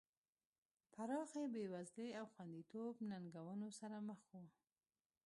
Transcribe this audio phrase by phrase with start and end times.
[0.93, 4.45] پراخې بېوزلۍ او خوندیتوب ننګونو سره مخ وو.